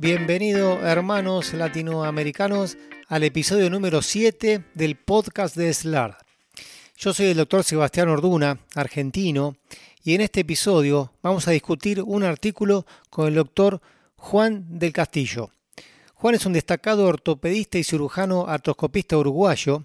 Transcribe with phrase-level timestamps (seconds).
[0.00, 2.78] Bienvenido hermanos latinoamericanos
[3.08, 6.16] al episodio número 7 del podcast de SLAR.
[6.96, 9.58] Yo soy el doctor Sebastián Orduna, argentino,
[10.02, 13.82] y en este episodio vamos a discutir un artículo con el doctor
[14.16, 15.50] Juan del Castillo.
[16.14, 19.84] Juan es un destacado ortopedista y cirujano artroscopista uruguayo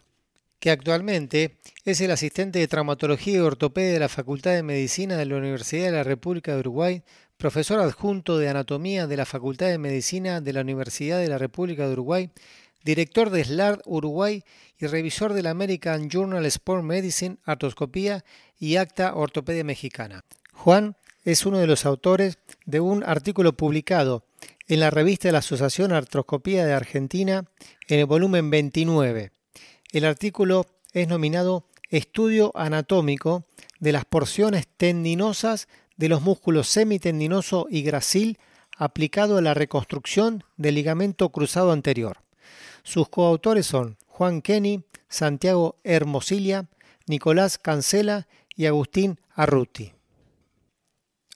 [0.62, 5.26] que actualmente es el asistente de traumatología y ortopedia de la Facultad de Medicina de
[5.26, 7.04] la Universidad de la República de Uruguay,
[7.38, 11.88] profesor adjunto de anatomía de la Facultad de Medicina de la Universidad de la República
[11.88, 12.30] de Uruguay,
[12.84, 14.44] director de SLARD Uruguay
[14.78, 18.24] y revisor del American Journal Sport Medicine, Artroscopía
[18.60, 20.24] y Acta Ortopedia Mexicana.
[20.54, 24.26] Juan es uno de los autores de un artículo publicado
[24.68, 27.46] en la revista de la Asociación Artroscopía de Argentina
[27.88, 29.32] en el volumen 29
[29.96, 33.46] el artículo es nominado Estudio anatómico
[33.80, 38.38] de las porciones tendinosas de los músculos semitendinoso y gracil
[38.78, 42.18] aplicado a la reconstrucción del ligamento cruzado anterior.
[42.84, 46.66] Sus coautores son Juan Kenny, Santiago Hermosilla,
[47.08, 49.94] Nicolás Cancela y Agustín Arruti.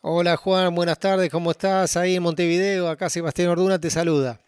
[0.02, 1.98] Hola Juan, buenas tardes, ¿cómo estás?
[1.98, 4.40] Ahí en Montevideo, acá Sebastián Orduna te saluda.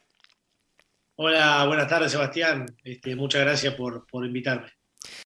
[1.15, 2.65] Hola, buenas tardes Sebastián.
[2.83, 4.69] Este, muchas gracias por, invitarme.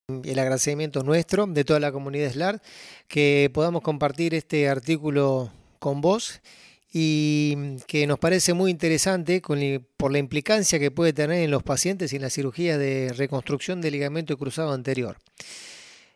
[0.08, 2.62] El agradecimiento nuestro, de toda la comunidad SLAR,
[3.08, 6.42] que podamos compartir este artículo con vos
[6.94, 9.42] y que nos parece muy interesante
[9.98, 13.82] por la implicancia que puede tener en los pacientes y en la cirugía de reconstrucción
[13.82, 15.18] del ligamento cruzado anterior.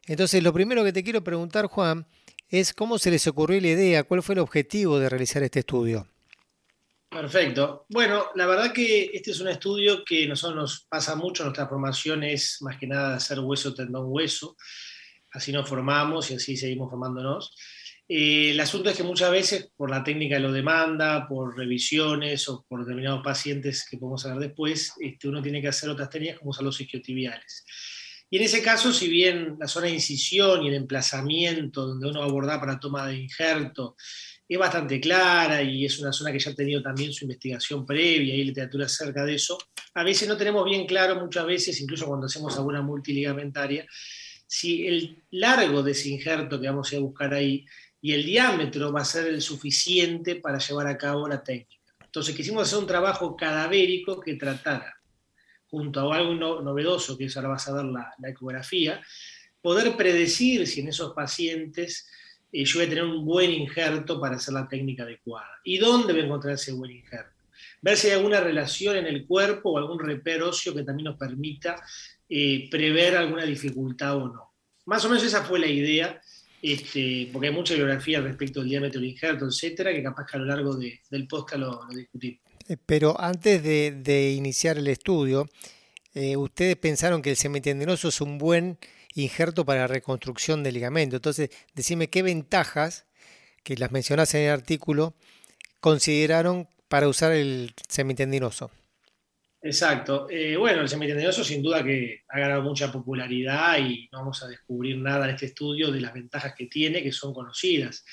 [0.05, 2.05] Entonces, lo primero que te quiero preguntar, Juan,
[2.47, 6.05] es cómo se les ocurrió la idea, cuál fue el objetivo de realizar este estudio.
[7.09, 7.85] Perfecto.
[7.89, 12.23] Bueno, la verdad que este es un estudio que nosotros nos pasa mucho, nuestra formación
[12.23, 14.55] es más que nada hacer hueso, tendón, hueso.
[15.31, 17.55] Así nos formamos y así seguimos formándonos.
[18.07, 22.63] Eh, el asunto es que muchas veces por la técnica lo demanda, por revisiones o
[22.67, 26.51] por determinados pacientes que podemos hablar después, este, uno tiene que hacer otras técnicas como
[26.51, 27.65] usar los isquiotibiales.
[28.29, 32.21] Y en ese caso, si bien la zona de incisión y el emplazamiento donde uno
[32.21, 33.95] aborda para toma de injerto
[34.47, 38.35] es bastante clara y es una zona que ya ha tenido también su investigación previa
[38.35, 39.57] y literatura acerca de eso.
[39.93, 43.85] A veces no tenemos bien claro, muchas veces, incluso cuando hacemos alguna multiligamentaria,
[44.47, 47.63] si el largo de ese injerto que vamos a buscar ahí
[48.01, 51.93] y el diámetro va a ser el suficiente para llevar a cabo la técnica.
[52.03, 54.98] Entonces quisimos hacer un trabajo cadavérico que tratara,
[55.69, 59.01] junto a algo novedoso, que es ahora vas a ver la, ecografía,
[59.61, 62.07] poder predecir si en esos pacientes
[62.51, 65.59] y yo voy a tener un buen injerto para hacer la técnica adecuada.
[65.63, 67.35] ¿Y dónde voy a encontrar ese buen injerto?
[67.81, 71.17] Ver si hay alguna relación en el cuerpo o algún reper óseo que también nos
[71.17, 71.81] permita
[72.27, 74.53] eh, prever alguna dificultad o no.
[74.85, 76.19] Más o menos esa fue la idea,
[76.61, 80.39] este, porque hay mucha bibliografía respecto al diámetro del injerto, etcétera, que capaz que a
[80.39, 82.48] lo largo del podcast lo, discutimos.
[82.69, 85.49] Eh, pero antes de, iniciar el estudio,
[86.13, 88.77] eh, ustedes pensaron que el semitendinoso es un buen
[89.15, 91.17] injerto para reconstrucción del ligamento.
[91.17, 93.05] Entonces, decime qué ventajas,
[93.63, 95.15] que las mencionas en el artículo,
[95.81, 98.71] consideraron para usar el semitendinoso.
[99.61, 100.27] Exacto.
[100.29, 104.47] Eh, bueno, el semitendinoso sin duda que ha ganado mucha popularidad y no vamos a
[104.47, 108.05] descubrir nada en este estudio de las ventajas que tiene, que son conocidas.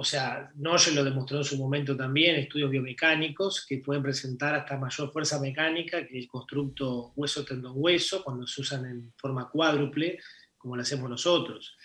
[0.00, 4.78] O sea, Noye lo demostró en su momento también, estudios biomecánicos que pueden presentar hasta
[4.78, 10.20] mayor fuerza mecánica que el constructo hueso-tendón-hueso cuando se usan en forma cuádruple,
[10.56, 11.76] como lo hacemos nosotros.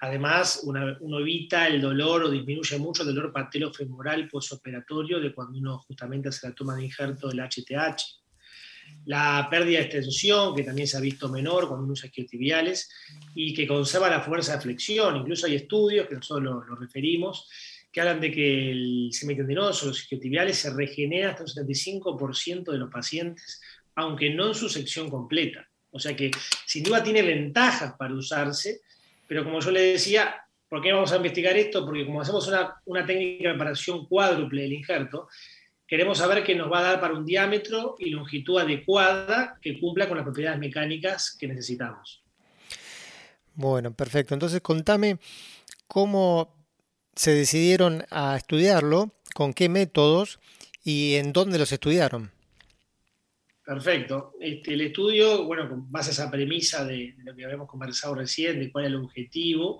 [0.00, 5.76] Además, uno evita el dolor o disminuye mucho el dolor patelofemoral postoperatorio de cuando uno
[5.80, 8.02] justamente hace la toma de injerto del HTH
[9.08, 12.90] la pérdida de extensión, que también se ha visto menor cuando uno usa isquiotibiales,
[13.34, 15.16] y que conserva la fuerza de flexión.
[15.16, 17.48] Incluso hay estudios, que nosotros lo, referimos,
[17.90, 22.90] que hablan de que el semitendinoso, los isquiotibiales, se regenera hasta un 75% de los
[22.90, 23.62] pacientes,
[23.94, 25.66] aunque no en su sección completa.
[25.90, 26.30] O sea que
[26.66, 28.82] sin duda tiene ventajas para usarse,
[29.26, 30.36] pero como yo le decía,
[30.68, 31.82] ¿por qué vamos a investigar esto?
[31.86, 35.28] Porque como hacemos una, una técnica de preparación cuádruple del injerto,
[35.88, 40.06] queremos saber qué nos va a dar para un diámetro y longitud adecuada que cumpla
[40.06, 42.22] con las propiedades mecánicas que necesitamos.
[43.54, 44.34] Bueno, perfecto.
[44.34, 45.18] Entonces contame
[45.88, 46.54] cómo
[47.16, 50.38] se decidieron a estudiarlo, con qué métodos
[50.84, 52.30] y en dónde los estudiaron.
[53.64, 54.34] Perfecto.
[54.40, 58.60] Este, el estudio, bueno, con base a esa premisa de, lo que habíamos conversado recién,
[58.60, 59.78] de cuál es el objetivo,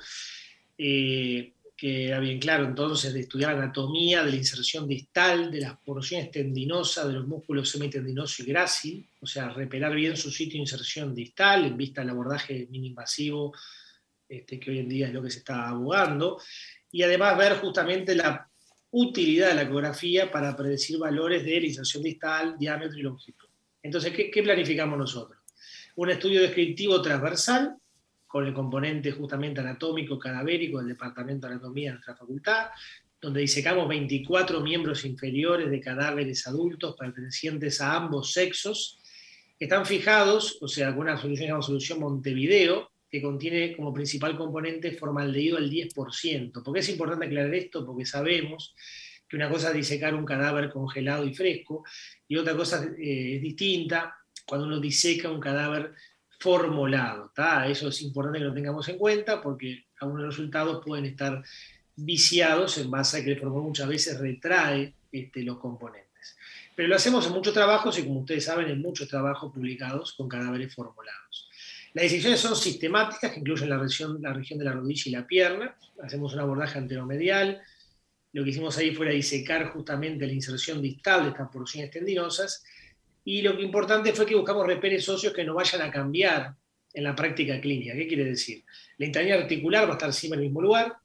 [0.76, 5.78] eh, que era bien claro entonces de estudiar anatomía de la inserción distal de las
[5.78, 10.62] porciones tendinosas de los músculos semitendinoso y grácil, o sea, repelar bien su sitio de
[10.62, 13.54] inserción distal en vista del abordaje mini-invasivo
[14.28, 16.42] este, que hoy en día es lo que se está abogando,
[16.90, 18.50] y además ver justamente la
[18.90, 23.46] utilidad de la ecografía para predecir valores de inserción distal, diámetro y longitud.
[23.80, 25.38] Entonces, ¿qué, ¿qué, planificamos nosotros?
[25.94, 27.76] Un estudio descriptivo transversal
[28.28, 32.66] con el componente justamente anatómico cadavérico del Departamento de Anatomía de nuestra facultad,
[33.20, 39.00] donde disecamos 24 miembros inferiores de cadáveres adultos pertenecientes a ambos sexos,
[39.58, 44.36] que están fijados, o sea, con una solución llamada solución Montevideo, que contiene como principal
[44.36, 46.62] componente formaldehído al 10%.
[46.62, 47.84] ¿Por qué es importante aclarar esto?
[47.84, 48.74] Porque sabemos
[49.26, 51.82] que una cosa es disecar un cadáver congelado y fresco,
[52.28, 54.14] y otra cosa eh, es distinta
[54.46, 55.92] cuando uno diseca un cadáver
[56.38, 57.32] formulado.
[57.66, 61.42] Eso es importante que lo tengamos en cuenta porque algunos resultados pueden estar
[61.96, 66.36] viciados en base a que el formol muchas veces retrae este, los componentes.
[66.76, 70.28] Pero lo hacemos en muchos trabajos y como ustedes saben, en muchos trabajos publicados con
[70.28, 71.48] cadáveres formulados.
[71.94, 75.26] Las disecciones son sistemáticas, que incluyen la región, la región de la rodilla y la
[75.26, 75.76] pierna.
[76.00, 77.60] Hacemos un abordaje anteromedial.
[78.32, 82.62] Lo que hicimos ahí fue disecar justamente la inserción distal de estas porciones tendinosas
[83.30, 86.54] y lo importante fue que buscamos reperes socios que no vayan a cambiar
[86.94, 87.92] en la práctica clínica.
[87.92, 88.64] ¿Qué quiere decir?
[88.96, 90.96] La internía articular va a estar siempre en el mismo lugar,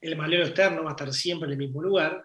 [0.00, 2.24] el maleo externo va a estar siempre en el mismo lugar,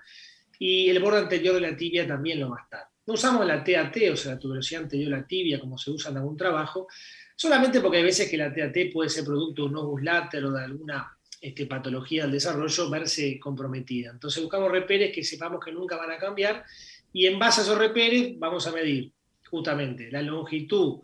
[0.58, 2.84] y el borde anterior de la tibia también lo va a estar.
[3.06, 6.12] No usamos la TAT, o sea, la tuberosidad anterior de la tibia, como se usa
[6.12, 6.88] en algún trabajo,
[7.36, 10.52] solamente porque hay veces que la TAT puede ser producto de un obus láter o
[10.54, 14.12] de alguna este, patología del desarrollo verse comprometida.
[14.12, 16.64] Entonces buscamos reperes que sepamos que nunca van a cambiar
[17.12, 19.12] y en base a esos reperes vamos a medir
[19.52, 21.02] justamente la longitud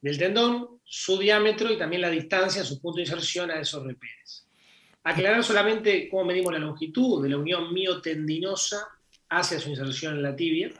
[0.00, 4.46] del tendón, su diámetro y también la distancia, su punto de inserción a esos reperes.
[5.02, 8.86] Aclarar solamente cómo medimos la longitud de la unión miotendinosa
[9.28, 10.70] hacia su inserción en la tibia,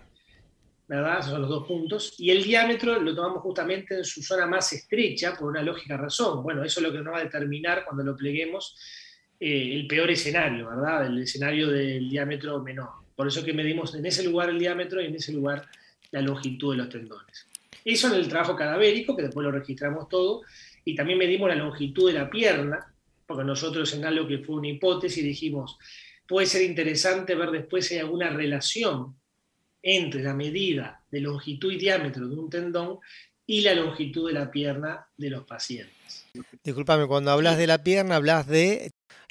[0.87, 1.19] ¿verdad?
[1.19, 2.15] Esos son los dos puntos.
[2.19, 6.43] Y el diámetro lo tomamos justamente en su zona más estrecha por una lógica razón.
[6.43, 8.77] Bueno, eso es lo que nos va a determinar cuando lo pleguemos
[9.41, 11.07] eh, el peor escenario, ¿verdad?
[11.07, 12.91] El escenario del diámetro menor.
[13.15, 15.67] Por eso que medimos en ese lugar el diámetro y en ese lugar
[16.11, 17.47] la longitud de los tendones.
[17.85, 20.43] Eso en el trabajo cadavérico, que después lo registramos todo,
[20.85, 22.93] y también medimos la longitud de la pierna,
[23.27, 25.79] porque nosotros en algo que fue una hipótesis dijimos,
[26.27, 29.17] puede ser interesante ver después si hay alguna relación
[29.83, 32.99] entre la medida de longitud y diámetro de un tendón
[33.47, 36.27] y la longitud de la pierna de los pacientes.
[36.65, 38.91] Disculpame, cuando hablas de la pierna, hablas de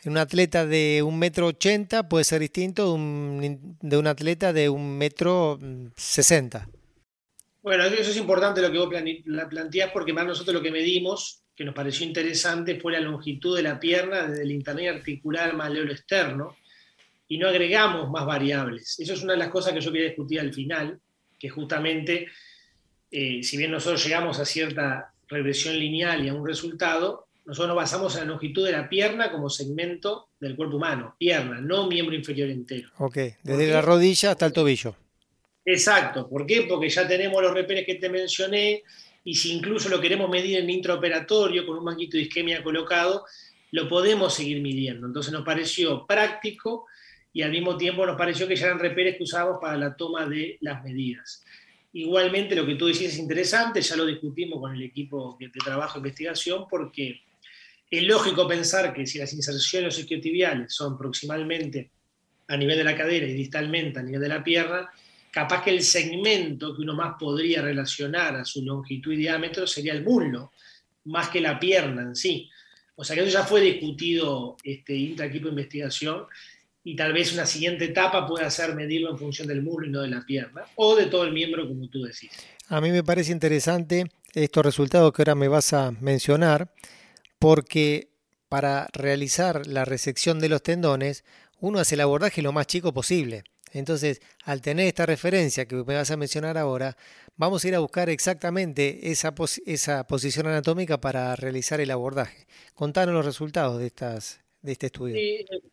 [0.10, 5.58] un atleta de un metro ochenta puede ser distinto de un, atleta de un metro
[5.60, 6.68] mm, sesenta.
[7.62, 8.90] Bueno, eso es importante lo que vos
[9.50, 13.64] planteás porque más nosotros lo que medimos, que nos pareció interesante, fue la longitud de
[13.64, 16.56] la pierna desde el internet articular al maleolo externo
[17.28, 19.00] y no agregamos más variables.
[19.00, 21.00] Eso es una de las cosas que yo quería discutir al final,
[21.40, 22.28] que justamente,
[23.10, 27.78] eh, si bien nosotros llegamos a cierta regresión lineal y a un resultado, nosotros nos
[27.78, 32.16] basamos en la longitud de la pierna como segmento del cuerpo humano, pierna, no miembro
[32.16, 32.90] inferior entero.
[32.98, 34.96] Ok, desde la rodilla hasta el tobillo.
[35.64, 36.64] Exacto, ¿por qué?
[36.64, 38.84] Porque ya tenemos los reperes que te mencioné
[39.24, 43.26] y si incluso lo queremos medir en intraoperatorio con un banquito de isquemia colocado,
[43.72, 45.08] lo podemos seguir midiendo.
[45.08, 46.86] Entonces nos pareció práctico
[47.34, 50.26] y al mismo tiempo nos pareció que ya eran reperes que usábamos para la toma
[50.26, 51.44] de las medidas.
[51.94, 55.98] Igualmente lo que tú decís es interesante, ya lo discutimos con el equipo de trabajo
[55.98, 57.22] e investigación porque
[57.90, 61.92] es lógico pensar que si las inserciones isquiotibiales son proximalmente
[62.48, 64.90] a nivel de la cadera y distalmente a nivel de la pierna,
[65.32, 69.94] capaz que el segmento que uno más podría relacionar a su longitud y diámetro sería
[69.94, 70.52] el muslo,
[71.06, 72.50] más que la pierna en sí.
[72.96, 76.26] O sea que eso ya fue discutido este, intra-equipo de investigación
[76.84, 80.02] y tal vez una siguiente etapa pueda ser medirlo en función del muslo y no
[80.02, 82.30] de la pierna, o de todo el miembro, como tú decís.
[82.70, 86.72] A mí me parece interesante estos resultados que ahora me vas a mencionar,
[87.40, 88.10] porque
[88.50, 91.24] para realizar la resección de los tendones,
[91.60, 93.44] uno hace el abordaje lo más chico posible.
[93.72, 96.96] Entonces, al tener esta referencia que me vas a mencionar ahora,
[97.36, 99.34] vamos a ir a buscar exactamente esa,
[99.66, 102.48] esa posición anatómica para realizar el abordaje.
[102.74, 105.18] Contanos los resultados de, estas, de este estudio.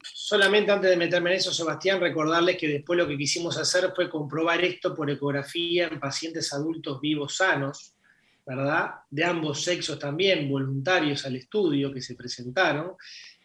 [0.02, 4.10] solamente antes de meterme en eso, Sebastián, recordarles que después lo que quisimos hacer fue
[4.10, 7.94] comprobar esto por ecografía en pacientes adultos vivos sanos,
[8.44, 12.92] De ambos sexos también, voluntarios al estudio que se presentaron,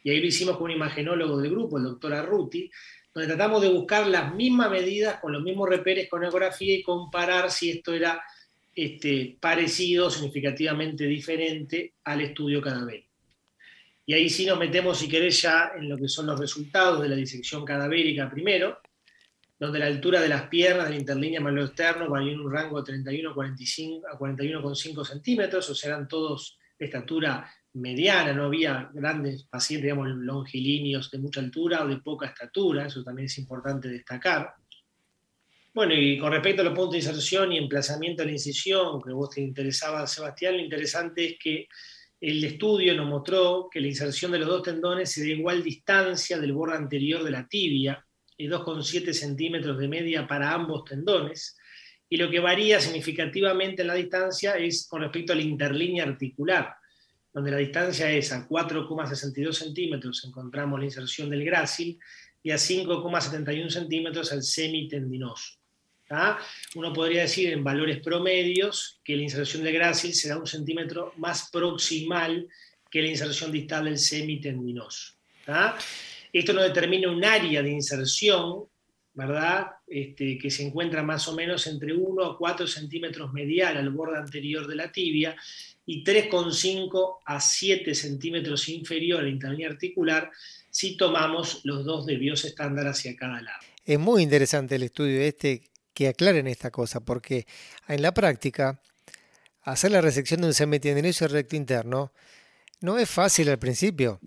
[0.04, 2.70] y ahí lo hicimos con un imagenólogo del grupo, el doctor Arruti,
[3.14, 7.52] donde tratamos de buscar las mismas medidas con los mismos reperes con ecografía y comparar
[7.52, 8.22] si esto era
[8.74, 13.08] este, parecido, significativamente diferente al estudio cadavérico.
[14.06, 17.10] Y ahí sí nos metemos, si querés, ya en lo que son los resultados de
[17.10, 18.80] la disección cadavérica primero,
[19.60, 22.78] donde la altura de las piernas de la interlínea malo externo varió en un rango
[22.80, 29.44] de 31 a 41,5 centímetros, o sea, eran todos de estatura mediana, no había grandes
[29.44, 34.54] pacientes, digamos, longilíneos de mucha altura o de poca estatura, eso también es importante destacar.
[35.74, 39.12] Bueno, y con respecto a los puntos de inserción y emplazamiento de la incisión, que
[39.12, 41.68] vos te interesaba, Sebastián, lo interesante es que
[42.20, 46.40] el estudio nos mostró que la inserción de los dos tendones se da igual distancia
[46.40, 48.07] del borde anterior de la tibia,
[48.38, 51.58] y 2,7 centímetros de media para ambos tendones,
[52.10, 56.76] y lo que varía significativamente en la distancia es con respecto a la interlínea articular,
[57.34, 62.00] donde la distancia es a 4,62 centímetros encontramos la inserción del grácil
[62.42, 65.60] y a 5,71 centímetros al semitendinoso.
[66.76, 71.50] Uno podría decir en valores promedios que la inserción del grácil será un centímetro más
[71.52, 72.48] proximal
[72.90, 75.16] que la inserción distal del semitendinoso.
[76.40, 78.66] Esto nos determina un área de inserción,
[79.14, 79.68] ¿verdad?
[79.88, 84.18] Este, que se encuentra más o menos entre 1 a 4 centímetros medial al borde
[84.18, 85.36] anterior de la tibia
[85.86, 90.30] y 3,5 a 7 centímetros inferior a la interlínea articular
[90.70, 93.60] si tomamos los dos de bios estándar hacia cada lado.
[93.86, 95.64] Es muy interesante el estudio este
[95.94, 97.48] que aclaren esta cosa, porque
[97.88, 98.84] en la práctica,
[99.64, 102.14] hacer la resección de un semitendinoso recto interno
[102.82, 104.20] no es fácil al principio.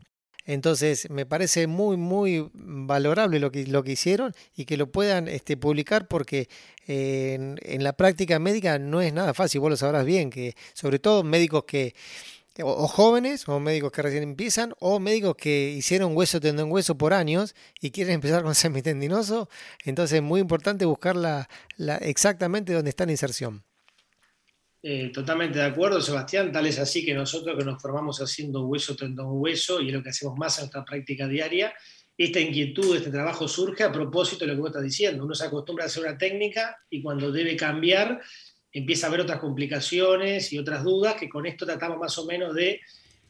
[0.46, 5.28] Entonces, me parece muy, muy valorable lo que, lo que hicieron y que lo puedan
[5.28, 6.48] este, publicar porque
[6.86, 10.54] eh, en, en, la práctica médica no es nada fácil, vos lo sabrás bien, que
[10.72, 11.94] sobre todo médicos que
[12.62, 17.12] o, jóvenes, o médicos que recién empiezan, o médicos que hicieron hueso tendón hueso por
[17.12, 19.48] años y quieren empezar con semitendinoso.
[19.84, 21.48] Entonces es muy importante buscar la,
[22.00, 23.64] exactamente dónde está la inserción.
[24.82, 26.50] Eh, totalmente de acuerdo, Sebastián.
[26.50, 30.02] Tal es así que nosotros que nos formamos haciendo hueso, tendón, hueso, y es lo
[30.02, 31.74] que hacemos más en nuestra práctica diaria,
[32.16, 35.24] esta inquietud, este trabajo surge a propósito de lo que vos estás diciendo.
[35.24, 38.20] Uno se acostumbra a hacer una técnica y cuando debe cambiar,
[38.72, 42.54] empieza a haber otras complicaciones y otras dudas, que con esto tratamos más o menos
[42.54, 42.80] de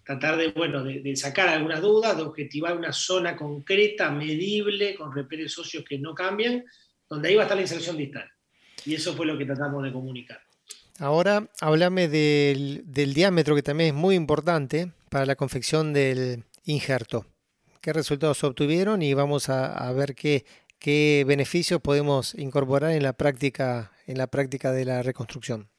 [0.04, 5.52] tratar de, bueno, de, sacar algunas dudas, de objetivar una zona concreta, medible, con repeles
[5.52, 6.64] socios que no cambian,
[7.08, 8.28] donde ahí va a estar la inserción distal.
[8.84, 10.40] Y eso fue lo que tratamos de comunicar.
[11.00, 17.24] Ahora, háblame del, diámetro, que también es muy importante para la confección del injerto.
[17.80, 19.00] ¿Qué resultados obtuvieron?
[19.00, 20.44] Y vamos a, ver qué,
[20.78, 25.70] qué beneficios podemos incorporar en la práctica en la práctica de la reconstrucción.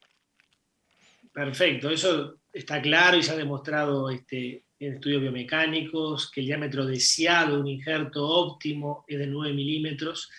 [1.31, 6.85] Perfecto, eso está claro y se ha demostrado este, en estudios biomecánicos que el diámetro
[6.85, 10.31] deseado de un injerto óptimo es de 9 milímetros,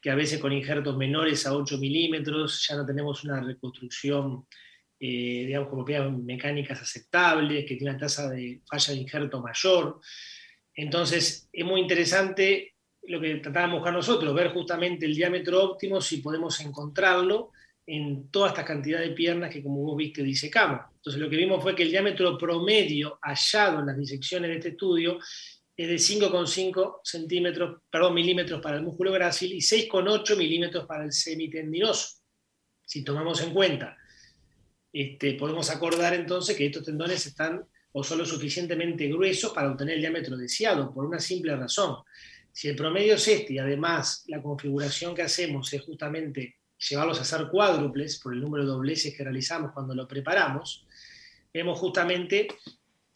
[0.00, 4.46] que a veces con injertos menores a 8 milímetros ya no tenemos una reconstrucción,
[5.00, 5.84] eh, digamos, como
[6.22, 10.00] mecánicas aceptables, que tiene una tasa de falla de injerto mayor.
[10.74, 16.00] Entonces, es muy interesante lo que tratábamos de buscar nosotros, ver justamente el diámetro óptimo,
[16.00, 17.52] si podemos encontrarlo
[17.86, 20.82] en toda esta cantidad de piernas que, como vos viste, disecamos.
[20.96, 24.68] Entonces, lo que vimos fue que el diámetro promedio hallado en las disecciones de este
[24.70, 25.18] estudio
[25.78, 31.12] es de 5,5 centímetros, perdón, milímetros para el músculo grácil y 6,8 milímetros para el
[31.12, 32.18] semitendinoso.
[32.84, 33.96] Si tomamos en cuenta,
[34.92, 39.94] este, podemos acordar entonces que estos tendones están o son lo suficientemente gruesos para obtener
[39.94, 41.96] el diámetro deseado, por una simple razón
[42.58, 46.56] si el promedio es este y además la configuración que hacemos es justamente
[46.88, 50.84] llevarlos a ser cuádruples por el número de dobleces que realizamos cuando lo preparamos,
[51.54, 52.48] vemos justamente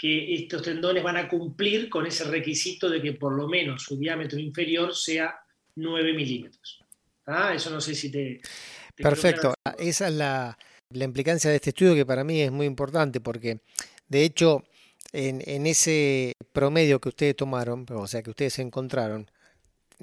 [0.03, 3.97] que estos tendones van a cumplir con ese requisito de que por lo menos su
[3.97, 5.33] diámetro inferior sea
[5.77, 6.81] 9 milímetros.
[7.25, 7.55] ¿Ah?
[7.55, 8.41] Eso no sé si te...
[8.97, 10.59] Perfecto, esa es la,
[10.91, 13.61] la implicancia de este estudio que para mí es muy importante porque
[14.09, 14.65] de hecho
[15.13, 19.31] en, ese promedio que ustedes tomaron, o sea, que ustedes encontraron,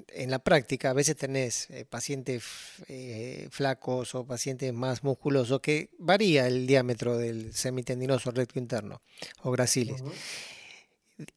[0.08, 2.44] en la práctica a veces tenés eh, pacientes
[2.88, 9.02] eh, flacos o pacientes más musculosos que varía el diámetro del semitendinoso recto interno
[9.44, 10.04] o gracilis.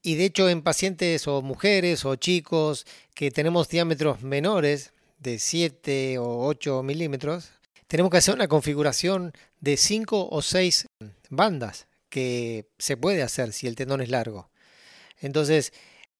[0.02, 6.18] Y de hecho en pacientes o mujeres o chicos que tenemos diámetros menores de 7
[6.18, 7.50] o 8 milímetros,
[7.86, 10.86] tenemos que hacer una configuración de 5 o 6
[11.30, 14.50] bandas que se puede hacer si el tendón es largo.
[15.20, 15.72] Entonces,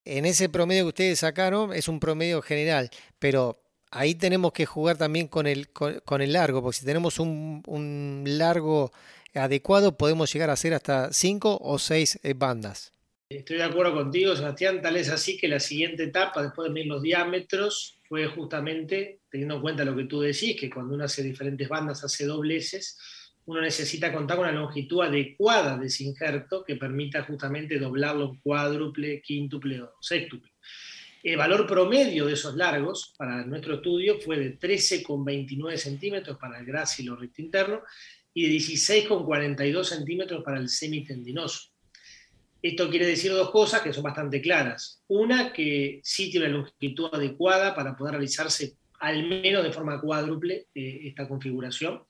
[0.04, 4.96] en ese promedio que ustedes sacaron es un promedio general, pero ahí tenemos que jugar
[4.96, 8.92] también con el, con, el largo, porque si tenemos un, un, largo
[9.34, 12.92] adecuado podemos llegar a hacer hasta 5 o 6 eh, bandas.
[13.28, 14.82] Estoy de acuerdo contigo, Sebastián.
[14.82, 19.54] Tal es así que la siguiente etapa, después de medir los diámetros, fue justamente teniendo
[19.54, 22.98] en cuenta lo que tú decís, que cuando uno hace diferentes bandas hace dobleces
[23.46, 28.40] uno necesita contar con una longitud adecuada de ese injerto que permita justamente doblarlo en
[28.40, 30.52] cuádruple, quíntuple o sextuple.
[31.22, 36.66] El valor promedio de esos largos para nuestro estudio fue de 13,29 centímetros para el
[36.66, 37.82] grácil o recto interno
[38.34, 41.70] y de 16,42 centímetros para el semitendinoso.
[42.60, 45.02] Esto quiere decir dos cosas que son bastante claras.
[45.08, 50.68] Una, que sí tiene una longitud adecuada para poder realizarse al menos de forma cuádruple
[50.74, 52.02] eh, esta configuración.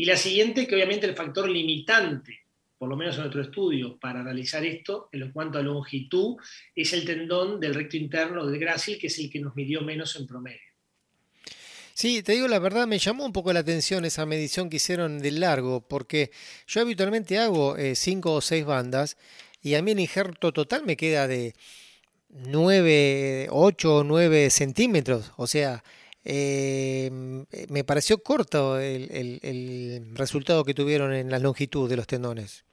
[0.00, 2.46] Y la siguiente, que obviamente el factor limitante,
[2.78, 6.38] por lo menos en nuestro estudio, para realizar esto, en cuanto a longitud,
[6.74, 10.16] es el tendón del recto interno del grácil, que es el que nos midió menos
[10.16, 10.70] en promedio.
[11.92, 15.18] Sí, te digo la verdad, me llamó un poco la atención esa medición que hicieron
[15.18, 16.30] del largo, porque
[16.66, 19.18] yo habitualmente hago eh, cinco o seis bandas
[19.60, 21.52] y a mí el injerto total me queda de
[22.30, 25.32] 9, 8 o 9 centímetros.
[25.36, 25.84] O sea,
[26.24, 27.10] eh,
[27.68, 32.64] me pareció corto el, resultado que tuvieron en la longitud de los tendones.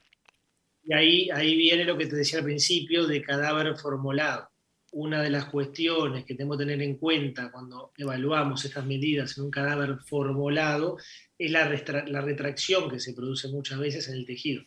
[0.84, 4.50] Y ahí, ahí viene lo que te decía al principio de cadáver formulado.
[4.94, 9.44] Una de las cuestiones que tenemos que tener en cuenta cuando evaluamos estas medidas en
[9.46, 10.98] un cadáver formulado
[11.38, 11.70] es la,
[12.08, 14.64] la retracción que se produce muchas veces en el tejido.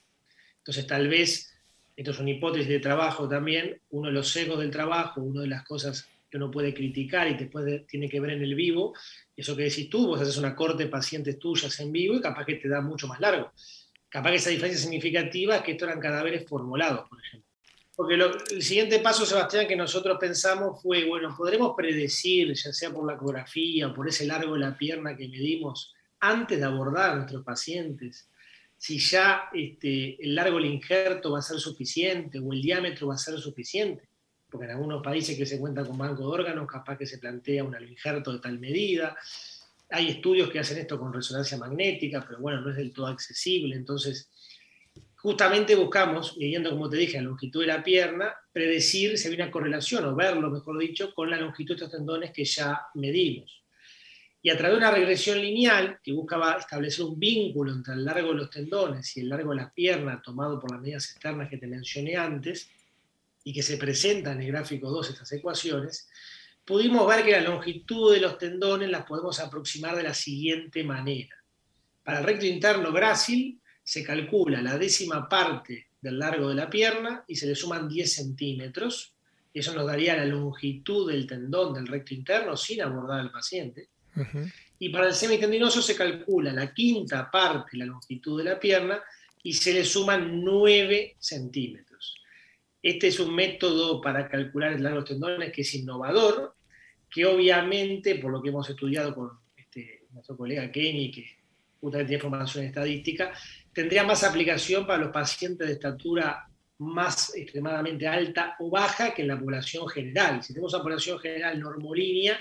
[0.58, 1.50] Entonces, tal vez
[1.96, 5.48] esto es una hipótesis de trabajo también, uno de los sesgos del trabajo, una de
[5.48, 8.94] las cosas que uno puede criticar y después tiene que ver en el vivo,
[9.36, 12.44] eso que decís tú, vos haces una corte de pacientes tuyas en vivo y capaz
[12.46, 13.50] que te da mucho más largo.
[14.08, 17.48] Capaz que esa diferencia significativa es que estos eran cadáveres formulados, por ejemplo.
[17.96, 23.06] Porque el siguiente paso, Sebastián, que nosotros pensamos fue, bueno, podremos predecir, ya sea por
[23.06, 27.16] la ecografía o por ese largo de la pierna que medimos, antes de abordar a
[27.16, 28.30] nuestros pacientes,
[28.76, 33.14] si ya este, el largo del injerto va a ser suficiente o el diámetro va
[33.14, 34.08] a ser suficiente,
[34.50, 37.64] porque en algunos países que se cuentan con banco de órganos, capaz que se plantea
[37.64, 39.16] un injerto de tal medida.
[39.90, 43.76] Hay estudios que hacen esto con resonancia magnética, pero bueno, no es del todo accesible.
[43.76, 44.30] Entonces,
[45.16, 49.50] justamente buscamos, midiendo, como te dije, la longitud de la pierna, predecir si hay una
[49.50, 53.62] correlación, o verlo, mejor dicho, con la longitud de estos tendones que ya medimos.
[54.42, 58.28] Y a través de una regresión lineal que buscaba establecer un vínculo entre el largo
[58.28, 61.58] de los tendones y el largo de las piernas, tomado por las medidas externas que
[61.58, 62.70] te mencioné antes,
[63.44, 66.08] y que se presentan en el gráfico 2 estas ecuaciones,
[66.64, 71.36] pudimos ver que la longitud de los tendones las podemos aproximar de la siguiente manera.
[72.04, 77.24] Para el recto interno grácil se calcula la décima parte del largo de la pierna
[77.26, 79.14] y se le suman 10 centímetros.
[79.52, 83.88] Eso nos daría la longitud del tendón del recto interno sin abordar al paciente.
[84.78, 89.02] Y para el semitendinoso se calcula la quinta parte, la longitud de la pierna,
[89.42, 91.89] y se le suman 9 centímetros.
[92.82, 96.54] Este es un método para calcular el largo de tendones que es innovador,
[97.10, 101.26] que obviamente, por lo que hemos estudiado con este, nuestro colega Kenny, que
[101.80, 103.32] justamente tiene formación estadística,
[103.72, 106.46] tendría más aplicación para los pacientes de estatura
[106.78, 110.42] más extremadamente alta o baja que en la población general.
[110.42, 112.38] Si tenemos una población general normolínea,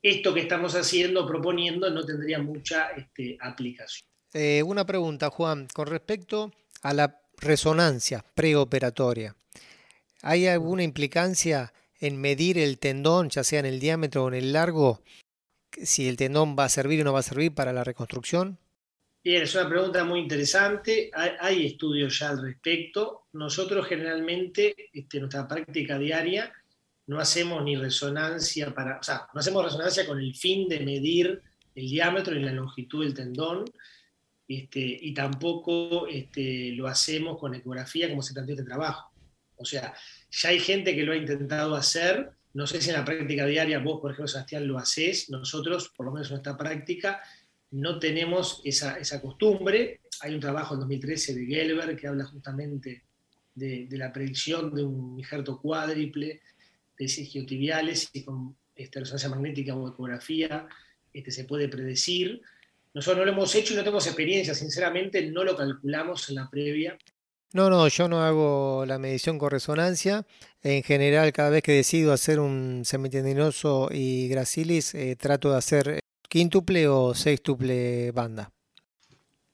[0.00, 4.08] esto que estamos haciendo, proponiendo, no tendría mucha este, aplicación.
[4.32, 6.52] Eh, una pregunta, Juan, con respecto
[6.82, 9.34] a la resonancia preoperatoria.
[10.28, 14.52] ¿Hay alguna implicancia en medir el tendón, ya sea en el diámetro o en el
[14.52, 15.00] largo,
[15.70, 18.58] si el tendón va a servir o no va a servir para la reconstrucción?
[19.22, 21.12] Bien, es una pregunta muy interesante.
[21.14, 23.26] Hay, estudios ya al respecto.
[23.34, 26.52] Nosotros generalmente, este, nuestra práctica diaria,
[27.06, 31.40] no hacemos ni resonancia para, o sea, no hacemos resonancia con el fin de medir
[31.72, 33.64] el diámetro y la longitud del tendón,
[34.48, 39.12] este, y tampoco este, lo hacemos con ecografía como se planteó este trabajo.
[39.56, 39.94] O sea,
[40.30, 43.78] ya hay gente que lo ha intentado hacer, no sé si en la práctica diaria
[43.78, 47.20] vos, por ejemplo, Sebastián, lo haces, nosotros, por lo menos en nuestra práctica,
[47.72, 50.00] no tenemos esa, esa costumbre.
[50.20, 53.04] Hay un trabajo en 2013 de Gelber que habla justamente
[53.54, 56.40] de, la predicción de un injerto cuádriple
[56.98, 60.66] de isquiotibiales y con esta resonancia magnética o ecografía
[61.12, 62.40] este, se puede predecir.
[62.94, 66.48] Nosotros no lo hemos hecho y no tenemos experiencia, sinceramente no lo calculamos en la
[66.48, 66.96] previa.
[67.52, 70.26] No, no, yo no hago la medición con resonancia.
[70.62, 76.00] En general, cada vez que decido hacer un semitendinoso y gracilis, eh, trato de hacer
[76.28, 78.52] quíntuple o sextuple banda.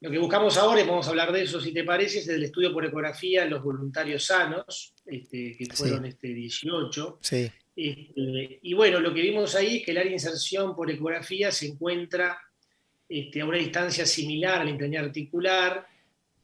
[0.00, 2.72] Lo que buscamos ahora, y podemos hablar de eso si te parece, es el estudio
[2.72, 7.18] por ecografía en los voluntarios sanos, este, que fueron este, 18.
[7.20, 7.48] Sí.
[7.76, 11.52] Este, y bueno, lo que vimos ahí es que el área de inserción por ecografía
[11.52, 12.36] se encuentra
[13.08, 15.86] este, a una distancia similar a la intraña articular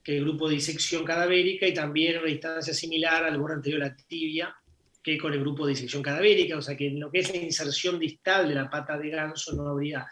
[0.08, 3.88] que el grupo de disección cadavérica y también una distancia similar al borde anterior de
[3.90, 4.56] la tibia
[5.02, 7.36] que con el grupo de disección cadavérica, o sea que en lo que es la
[7.36, 10.06] inserción distal de la pata de ganso no habría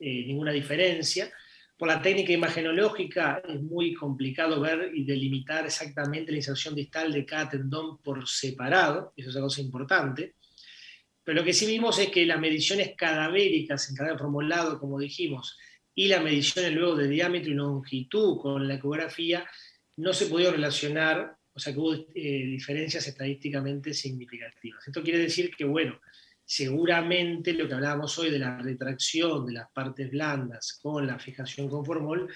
[0.00, 1.30] eh, ninguna diferencia.
[1.76, 7.26] Por la técnica imagenológica es muy complicado ver y delimitar exactamente la inserción distal de
[7.26, 10.36] cada tendón por separado, eso es una cosa importante.
[11.22, 15.58] Pero lo que sí vimos es que las mediciones cadavéricas en cada formulado, como dijimos,
[15.94, 19.46] y las mediciones luego de diámetro y longitud con la ecografía,
[19.96, 24.86] no se pudieron relacionar O sea que hubo eh, diferencias estadísticamente significativas.
[24.86, 26.00] Esto quiere decir que, bueno,
[26.44, 31.68] seguramente lo que hablábamos hoy de la retracción de las partes blandas con la fijación
[31.68, 32.28] con formol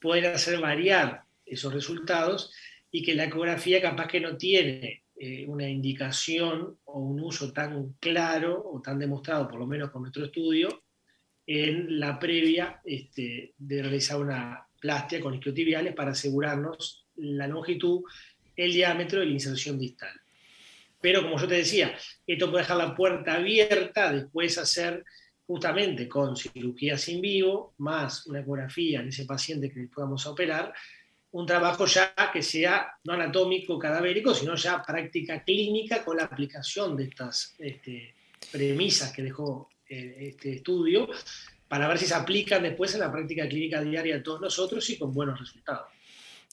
[0.00, 2.52] pueden hacer variar esos resultados
[2.90, 7.94] y que la ecografía capaz que no tiene eh, una indicación o un uso tan
[8.00, 10.83] claro o tan demostrado, por lo menos con nuestro estudio,
[11.46, 18.02] en la previa este, de realizar una plastia con isquiotibiales para asegurarnos la longitud,
[18.56, 20.12] el diámetro de la inserción distal.
[21.00, 21.94] Pero como yo te decía,
[22.26, 25.04] esto puede dejar la puerta abierta, después hacer
[25.46, 30.72] justamente con cirugías in vivo, más una ecografía en ese paciente que a operar,
[31.32, 36.96] un trabajo ya que sea no anatómico cadavérico, sino ya práctica clínica con la aplicación
[36.96, 38.14] de estas este,
[38.52, 39.68] premisas que dejó
[40.28, 41.08] este estudio,
[41.68, 44.98] para ver si se aplican después en la práctica clínica diaria de todos nosotros y
[44.98, 45.88] con buenos resultados.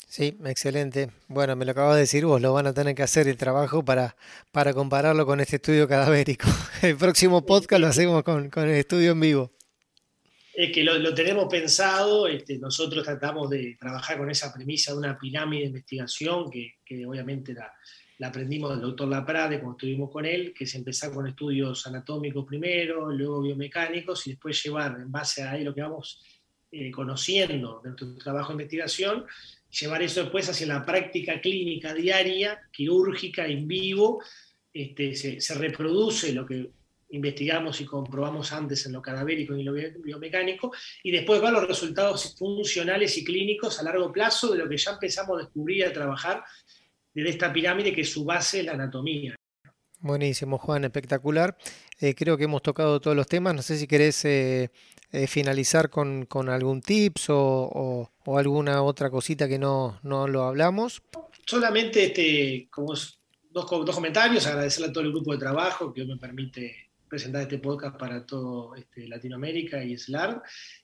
[0.07, 1.09] Sí, excelente.
[1.27, 3.85] Bueno, me lo acabas de decir vos, lo van a tener que hacer el trabajo
[3.85, 4.15] para,
[4.51, 6.47] para compararlo con este estudio cadavérico.
[6.81, 9.51] El próximo podcast lo hacemos con, con el estudio en vivo
[10.53, 15.17] es que lo, tenemos pensado, este, nosotros tratamos de trabajar con esa premisa de una
[15.17, 16.75] pirámide de investigación que,
[17.07, 17.73] obviamente la,
[18.23, 23.11] aprendimos del doctor Laprade cuando estuvimos con él, que es empezar con estudios anatómicos primero,
[23.11, 26.21] luego biomecánicos y después llevar en base a ahí lo que vamos
[26.71, 29.25] eh, conociendo de nuestro trabajo de investigación,
[29.69, 34.23] llevar eso después hacia la práctica clínica diaria, quirúrgica, en vivo,
[34.73, 36.69] este, se, se reproduce lo que
[37.11, 40.71] investigamos y comprobamos antes en lo cadavérico y en lo biomecánico,
[41.03, 44.91] y después van los resultados funcionales y clínicos a largo plazo de lo que ya
[44.91, 46.43] empezamos a descubrir y a trabajar
[47.13, 49.35] desde esta pirámide que su base es la anatomía.
[49.99, 51.55] Buenísimo, Juan, espectacular.
[51.99, 53.53] Eh, creo que hemos tocado todos los temas.
[53.53, 54.71] No sé si querés eh,
[55.11, 61.03] eh, finalizar con, algún tips o, alguna otra cosita que no, no lo hablamos.
[61.45, 63.21] Solamente este, como dos,
[63.51, 67.97] dos comentarios, agradecerle a todo el grupo de trabajo que me permite presentar este podcast
[67.97, 70.41] para todo este, Latinoamérica y SLAR.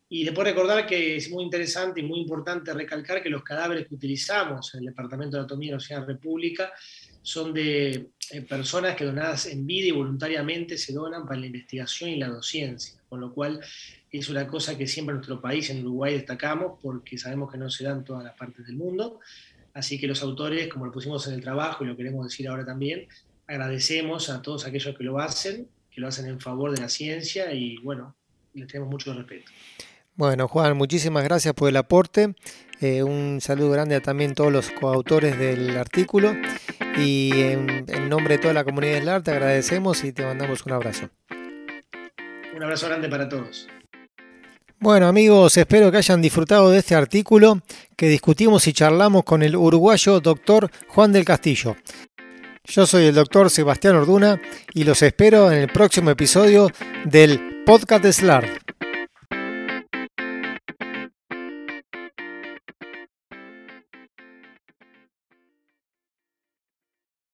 [0.09, 3.95] Y después recordar que es muy interesante y muy importante recalcar que los cadáveres que
[3.95, 6.71] utilizamos en el Departamento de Anatomía de la Universidad República
[7.21, 12.09] son de eh, personas que donadas en vida y voluntariamente se donan para la investigación
[12.09, 13.59] y la docencia, con lo cual
[14.09, 17.69] es una cosa que siempre en nuestro país, en Uruguay, destacamos porque sabemos que no
[17.69, 19.19] se da en todas las partes del mundo.
[19.73, 22.65] Así que los autores, como lo pusimos en el trabajo y lo queremos decir ahora
[22.65, 23.07] también,
[23.45, 25.67] agradecemos a todos aquellos que lo hacen
[25.97, 28.15] que lo hacen en favor de la ciencia y bueno,
[28.53, 29.51] les tenemos mucho respeto.
[30.17, 32.33] Bueno, Juan, muchísimas gracias por el aporte.
[32.81, 36.35] Eh, un saludo grande a también todos los coautores del artículo.
[36.97, 41.09] Y en, nombre de toda la comunidad del arte agradecemos y te mandamos un abrazo.
[42.55, 43.67] Un abrazo grande para todos.
[44.79, 47.61] Bueno amigos, espero que hayan disfrutado de este artículo
[47.95, 51.75] que discutimos y charlamos con el uruguayo doctor Juan del Castillo.
[52.63, 54.41] Yo soy el doctor Sebastián Orduna
[54.73, 56.71] y los espero en el próximo episodio
[57.05, 58.76] del Podcast de SLAR.